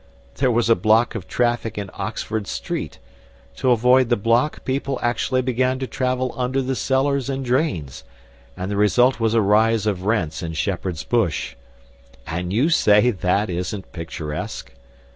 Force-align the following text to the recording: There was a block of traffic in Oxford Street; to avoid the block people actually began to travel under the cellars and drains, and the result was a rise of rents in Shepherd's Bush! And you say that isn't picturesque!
There 0.37 0.49
was 0.49 0.67
a 0.67 0.73
block 0.75 1.13
of 1.13 1.27
traffic 1.27 1.77
in 1.77 1.91
Oxford 1.93 2.47
Street; 2.47 2.97
to 3.57 3.69
avoid 3.69 4.09
the 4.09 4.15
block 4.17 4.65
people 4.65 4.97
actually 5.03 5.43
began 5.43 5.77
to 5.77 5.85
travel 5.85 6.33
under 6.35 6.59
the 6.59 6.75
cellars 6.75 7.29
and 7.29 7.45
drains, 7.45 8.03
and 8.57 8.71
the 8.71 8.77
result 8.77 9.19
was 9.19 9.35
a 9.35 9.41
rise 9.41 9.85
of 9.85 10.05
rents 10.05 10.41
in 10.41 10.53
Shepherd's 10.53 11.03
Bush! 11.03 11.53
And 12.25 12.51
you 12.51 12.69
say 12.71 13.11
that 13.11 13.47
isn't 13.51 13.91
picturesque! 13.91 14.73